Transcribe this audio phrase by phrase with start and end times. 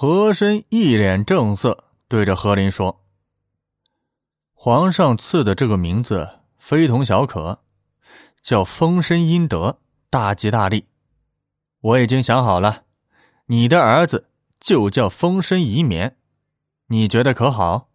[0.00, 3.04] 和珅一脸正色，对着和林说
[4.54, 7.58] ：“皇上赐的这个名字非同小可，
[8.40, 10.86] 叫丰绅殷德，大吉大利。
[11.80, 12.84] 我已经想好了，
[13.46, 14.28] 你的儿子
[14.60, 16.16] 就叫丰绅宜眠，
[16.86, 17.88] 你觉得可好？”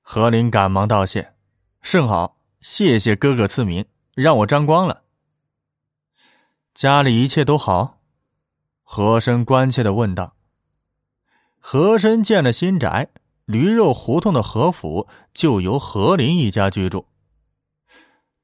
[0.00, 1.34] 和林赶忙道谢
[1.82, 3.84] ：“甚好，谢谢哥哥赐名，
[4.14, 5.02] 让我沾光了。”
[6.72, 7.98] 家里一切都好，
[8.84, 10.36] 和珅关切的问道。
[11.60, 13.08] 和珅建了新宅，
[13.44, 17.06] 驴肉胡同的和府就由和林一家居住。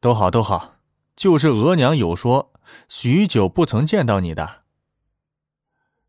[0.01, 0.77] 都好，都好，
[1.17, 2.53] 就是额娘有说，
[2.89, 4.63] 许久不曾见到你的。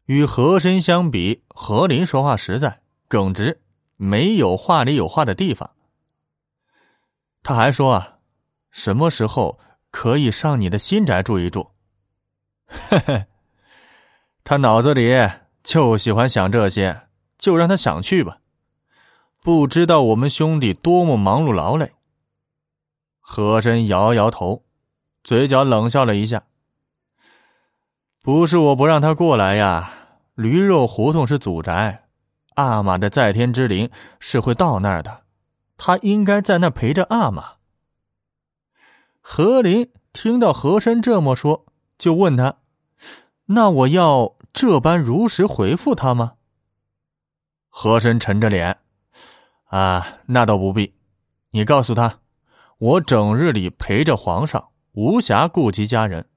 [0.05, 3.61] 与和珅相比，和林说话实在耿直，
[3.95, 5.71] 没有话里有话的地方。
[7.41, 8.19] 他还说啊，
[8.69, 11.71] 什么时候可以上你的新宅住一住？
[12.67, 13.25] 嘿嘿，
[14.43, 15.11] 他脑子里。
[15.67, 17.01] 就喜欢想这些，
[17.37, 18.37] 就让他想去吧。
[19.43, 21.91] 不知道我们兄弟多么忙碌劳累。
[23.19, 24.63] 和珅摇摇头，
[25.25, 26.45] 嘴角冷笑了一下。
[28.23, 29.91] 不是我不让他过来呀，
[30.35, 32.05] 驴肉胡同是祖宅，
[32.55, 35.23] 阿玛的在天之灵是会到那儿的，
[35.75, 37.55] 他应该在那陪着阿玛。
[39.19, 41.65] 何林听到和珅这么说，
[41.97, 42.59] 就问他
[43.47, 46.33] ：“那我要？”这般如实回复他吗？
[47.69, 48.79] 和珅沉着脸，
[49.65, 50.95] 啊，那倒不必。
[51.51, 52.21] 你告诉他，
[52.79, 56.27] 我整日里陪着皇上，无暇顾及家人。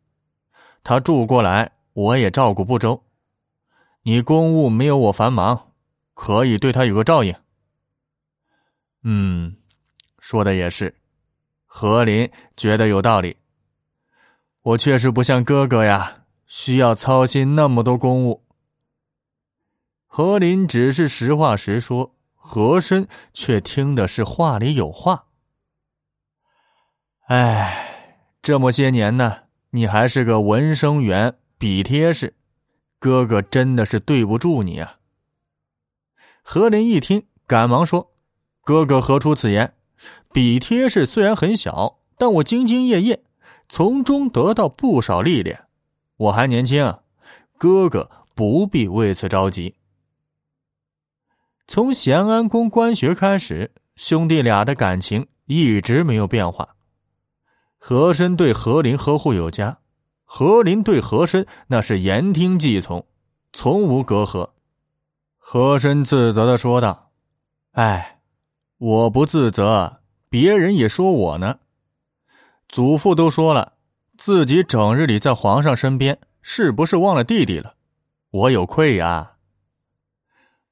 [0.84, 3.02] 他住过来，我也照顾不周。
[4.02, 5.72] 你公务没有我繁忙，
[6.12, 7.34] 可以对他有个照应。
[9.02, 9.56] 嗯，
[10.18, 10.94] 说的也是。
[11.64, 13.38] 何林觉得有道理。
[14.60, 16.19] 我确实不像哥哥呀。
[16.50, 18.44] 需要操心那么多公务。
[20.08, 25.26] 何林只是实话实说，和珅却听的是话里有话。
[27.28, 32.34] 哎，这么些年呢，你还是个文生员、笔帖式，
[32.98, 34.96] 哥哥真的是对不住你啊。
[36.42, 38.10] 何林一听，赶忙说
[38.64, 39.72] ：“哥哥何出此言？
[40.32, 43.22] 笔帖式虽然很小，但我兢兢业业，
[43.68, 45.66] 从中得到不少历练。”
[46.20, 46.98] 我还年轻，
[47.56, 49.74] 哥哥不必为此着急。
[51.66, 56.76] 从咸安宫官学开始，兄弟俩的感情一直没有变化。
[57.78, 59.78] 和珅对和林呵护有加，
[60.26, 63.06] 和林对和珅那是言听计从，
[63.54, 64.50] 从无隔阂。
[65.38, 67.12] 和珅自责的说道
[67.72, 68.20] ：“哎，
[68.76, 71.60] 我不自责，别人也说我呢。
[72.68, 73.72] 祖父都说了。”
[74.20, 77.74] 自己整日里在皇上身边，是不是忘了弟弟了？
[78.30, 79.36] 我有愧呀。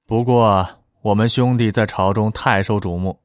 [0.04, 0.69] 不过
[1.00, 3.22] 我们兄弟在朝中太受瞩目，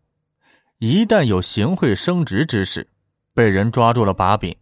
[0.78, 2.90] 一旦有行贿升职之事，
[3.34, 4.56] 被人抓住了把柄，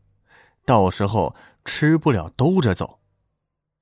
[0.65, 2.99] 到时候吃不了兜着走，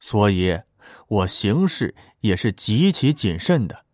[0.01, 0.59] 所以
[1.07, 3.85] 我行事也是极其谨慎的。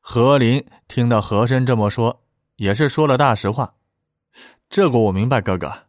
[0.00, 2.24] 何林听到和珅这么说，
[2.56, 3.76] 也是说了大实话。
[4.68, 5.84] 这个我明白，哥哥。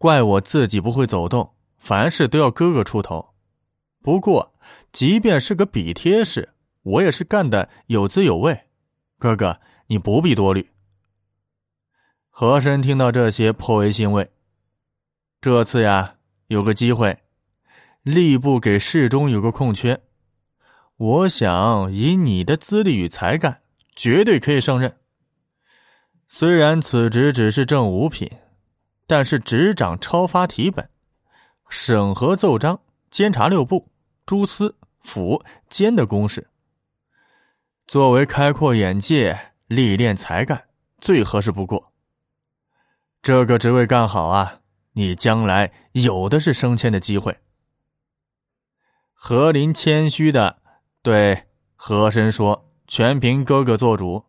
[0.00, 3.34] 怪我自己不会走动，凡事都要哥哥出头。
[4.00, 4.54] 不过，
[4.92, 8.58] 即便是个笔帖式，我也是干的有滋有味。
[9.18, 10.70] 哥哥，你不必多虑。
[12.30, 14.30] 和珅听到这些，颇为欣慰。
[15.42, 16.14] 这次呀，
[16.46, 17.18] 有个机会，
[18.02, 20.00] 吏部给侍中有个空缺，
[20.96, 23.60] 我想以你的资历与才干，
[23.94, 24.96] 绝对可以胜任。
[26.26, 28.30] 虽然此职只是正五品。
[29.10, 30.88] 但是执掌超发题本、
[31.68, 33.90] 审核奏章、监察六部、
[34.24, 36.48] 诸司、府、监的公事，
[37.88, 40.68] 作为开阔眼界、历练才干，
[41.00, 41.92] 最合适不过。
[43.20, 44.60] 这个职位干好啊，
[44.92, 47.36] 你将来有的是升迁的机会。
[49.12, 50.62] 何林谦虚的
[51.02, 54.24] 对和珅说：“全凭哥哥做主。”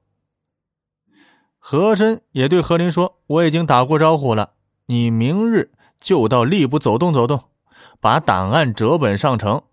[1.60, 4.54] 和珅也对何林说：“我已经打过招呼了。”
[4.91, 5.71] 你明日
[6.01, 7.45] 就到吏部走动走动，
[8.01, 9.63] 把档案折本上呈。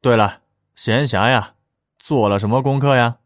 [0.00, 0.42] 对了，
[0.76, 1.56] 闲暇呀，
[1.98, 3.18] 做了什么功课呀？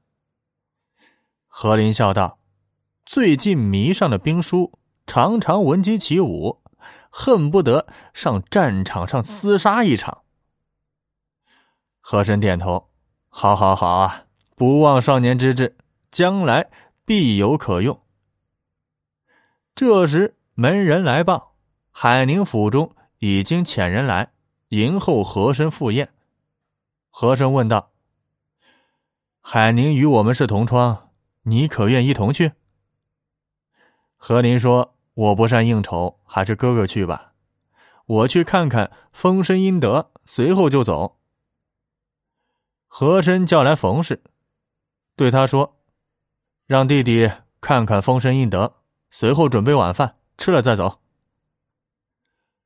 [1.47, 2.39] 何林笑道
[3.05, 6.63] ：“最近迷上了兵书，常常闻鸡起舞，
[7.11, 10.23] 恨不得上战场上厮杀一场。”
[12.01, 12.89] 和珅点头
[13.29, 14.25] ：“好，好，好啊！
[14.57, 15.77] 不忘少年之志，
[16.11, 16.71] 将来
[17.05, 18.01] 必有可用。”
[19.77, 20.37] 这时。
[20.61, 21.55] 门人来报，
[21.93, 24.33] 海宁府中已经遣人来
[24.71, 26.13] 迎候和珅赴宴。
[27.11, 27.93] 和珅问道
[29.41, 31.11] ：“海宁与我们是同窗，
[31.43, 32.51] 你可愿一同去？”
[34.19, 37.35] 和林说：“我不善应酬，还是哥哥去吧。
[38.07, 41.21] 我去看看风声阴德，随后就走。”
[42.89, 44.25] 和珅叫来冯氏，
[45.15, 45.77] 对他说
[46.67, 47.31] ：“让弟弟
[47.61, 48.75] 看看风声阴德，
[49.13, 51.01] 随后准备晚饭，吃了再走。”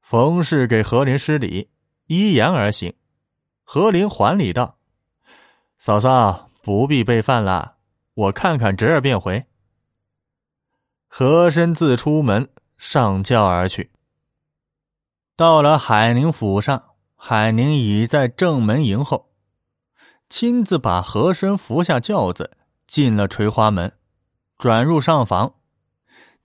[0.00, 1.70] 冯氏给何林施礼，
[2.06, 2.94] 依言而行。
[3.64, 4.78] 何林还礼道
[5.78, 7.76] ：“嫂嫂不必备饭了，
[8.14, 9.46] 我看看侄儿便回。”
[11.08, 13.90] 和珅自出门上轿而去。
[15.36, 19.30] 到了海宁府上，海宁已在正门迎候，
[20.28, 23.96] 亲自把和珅扶下轿子，进了垂花门，
[24.58, 25.54] 转入上房，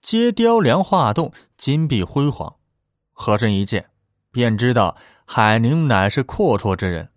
[0.00, 2.56] 皆雕梁画栋，金碧辉煌。
[3.12, 3.90] 和珅一见，
[4.30, 7.10] 便知道海宁乃是阔绰之人。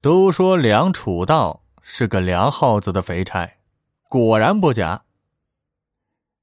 [0.00, 3.58] 都说梁楚道是个梁耗子的肥差，
[4.08, 5.02] 果然不假。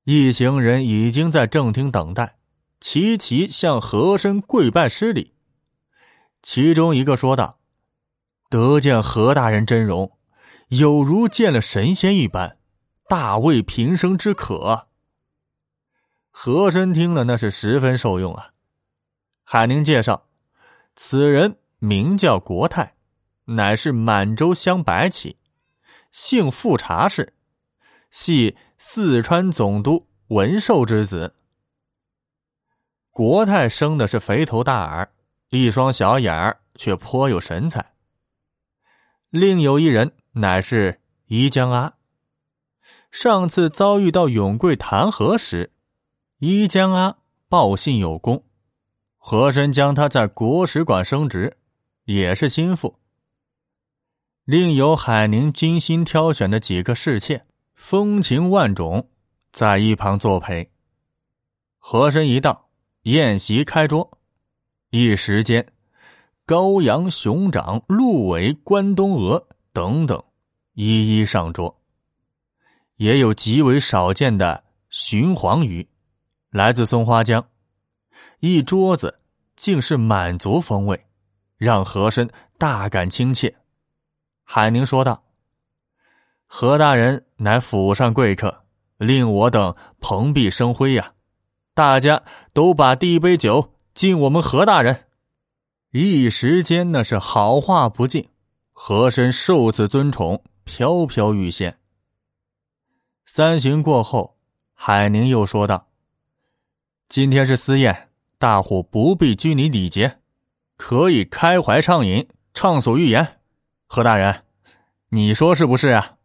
[0.04, 2.38] 一行人已经在正厅等待，
[2.80, 5.34] 齐齐向和珅跪拜施礼。
[6.44, 7.60] 其中一个说道
[8.50, 10.12] ：“得见何大人真容，
[10.70, 12.60] 有如见了神仙一般，
[13.10, 14.87] 大为平生之可。”
[16.40, 18.52] 和珅听了，那是十分受用啊。
[19.44, 20.28] 海宁介绍，
[20.96, 22.94] 此人名叫国泰，
[23.46, 25.36] 乃是满洲镶白旗，
[26.12, 27.34] 姓富察氏，
[28.12, 31.34] 系四川总督文寿之子。
[33.10, 35.10] 国泰生的是肥头大耳，
[35.50, 37.94] 一双小眼儿，却颇有神采。
[39.32, 41.96] 另有一人，乃是宜江阿。
[43.10, 45.72] 上次遭遇到永贵弹劾时。
[46.40, 47.18] 伊江阿
[47.50, 48.44] 报信有功，
[49.18, 51.58] 和珅将他在国史馆升职，
[52.04, 53.00] 也是心腹。
[54.46, 57.44] 另有海宁精心挑选的几个侍妾，
[57.74, 59.10] 风情万种，
[59.52, 60.70] 在一旁作陪。
[61.80, 62.70] 和珅一到，
[63.02, 64.20] 宴席开桌，
[64.92, 65.66] 一时间，
[66.46, 70.24] 羔羊、熊掌、鹿尾、关东鹅等等，
[70.74, 71.82] 一一上桌，
[72.98, 75.90] 也有极为少见的鲟黄鱼。
[76.50, 77.50] 来自松花江，
[78.40, 79.20] 一桌子
[79.56, 81.06] 竟是满族风味，
[81.58, 83.56] 让和珅大感亲切。
[84.44, 85.24] 海宁说道
[86.48, 88.64] ：“何大人乃府上贵客，
[88.98, 91.14] 令我等蓬荜生辉呀！
[91.74, 92.24] 大家
[92.54, 95.04] 都把第一杯酒敬我们何大人。”
[95.92, 98.30] 一时间那是好话不尽，
[98.72, 101.78] 和珅受此尊宠，飘飘欲仙。
[103.26, 104.38] 三巡过后，
[104.74, 105.87] 海宁又说道。
[107.10, 110.20] 今天是私宴，大伙不必拘泥礼节，
[110.76, 113.40] 可以开怀畅饮，畅所欲言。
[113.88, 114.44] 何大人，
[115.08, 116.18] 你说是不是啊？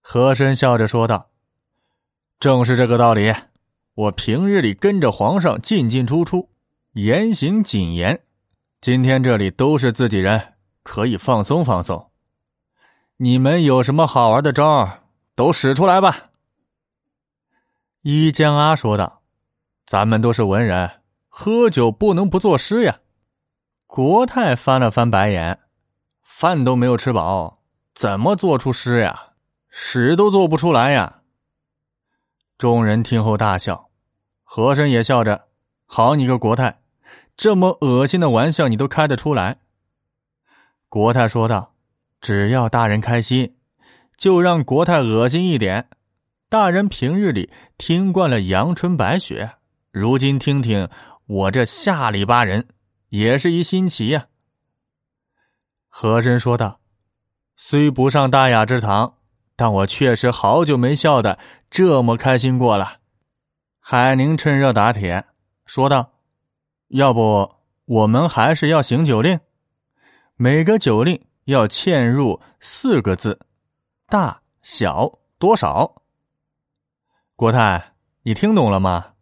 [0.00, 1.28] 和珅笑着说道
[2.40, 3.34] ：“正是这个道理。
[3.94, 6.48] 我平日里跟着皇上进进出出，
[6.94, 8.18] 言行谨严。
[8.80, 12.10] 今天这里都是自己人，可以放松放松。
[13.18, 15.04] 你们有什么好玩的招
[15.34, 16.30] 都使出来吧。”
[18.00, 19.20] 一江阿说道。
[19.86, 20.90] 咱们都是文人，
[21.28, 23.00] 喝酒不能不作诗呀。
[23.86, 25.60] 国泰翻了翻白眼，
[26.22, 27.62] 饭都没有吃饱，
[27.94, 29.34] 怎么做出诗呀？
[29.68, 31.20] 屎都做不出来呀。
[32.56, 33.90] 众人听后大笑，
[34.42, 35.48] 和珅也笑着
[35.84, 36.80] ：“好你个国泰，
[37.36, 39.58] 这么恶心的玩笑你都开得出来。”
[40.88, 41.74] 国泰说道
[42.22, 43.56] ：“只要大人开心，
[44.16, 45.88] 就让国泰恶心一点。
[46.48, 49.50] 大人平日里听惯了阳春白雪。”
[49.94, 50.88] 如今听听
[51.24, 52.66] 我这下里巴人，
[53.10, 54.26] 也是一新奇呀。
[55.88, 56.80] 和珅说道
[57.54, 59.18] ：“虽不上大雅之堂，
[59.54, 61.38] 但我确实好久没笑的
[61.70, 62.96] 这么开心过了。”
[63.78, 65.26] 海宁趁热打铁
[65.64, 66.10] 说道
[66.90, 69.38] ：“要不我们还是要行酒令，
[70.34, 73.38] 每个酒令要嵌入四个字：
[74.08, 76.02] 大小多少。”
[77.36, 79.13] 国泰，你听懂了吗？